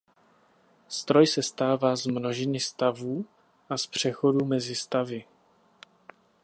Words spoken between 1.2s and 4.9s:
sestává z množiny stavů a z přechodů mezi